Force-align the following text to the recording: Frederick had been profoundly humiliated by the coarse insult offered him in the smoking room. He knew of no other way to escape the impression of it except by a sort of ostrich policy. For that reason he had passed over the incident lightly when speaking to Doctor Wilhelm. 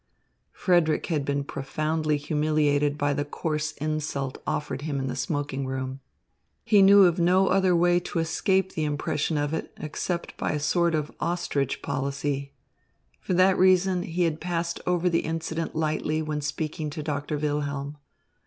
Frederick 0.51 1.05
had 1.05 1.23
been 1.23 1.43
profoundly 1.43 2.17
humiliated 2.17 2.97
by 2.97 3.13
the 3.13 3.23
coarse 3.23 3.73
insult 3.73 4.39
offered 4.47 4.81
him 4.81 4.97
in 4.99 5.05
the 5.05 5.15
smoking 5.15 5.67
room. 5.67 5.99
He 6.65 6.81
knew 6.81 7.03
of 7.03 7.19
no 7.19 7.49
other 7.49 7.75
way 7.75 7.99
to 7.99 8.17
escape 8.17 8.71
the 8.71 8.83
impression 8.83 9.37
of 9.37 9.53
it 9.53 9.71
except 9.77 10.35
by 10.37 10.53
a 10.53 10.59
sort 10.59 10.95
of 10.95 11.11
ostrich 11.19 11.83
policy. 11.83 12.51
For 13.19 13.35
that 13.35 13.59
reason 13.59 14.01
he 14.01 14.23
had 14.23 14.41
passed 14.41 14.81
over 14.87 15.07
the 15.07 15.19
incident 15.19 15.75
lightly 15.75 16.23
when 16.23 16.41
speaking 16.41 16.89
to 16.89 17.03
Doctor 17.03 17.37
Wilhelm. 17.37 17.97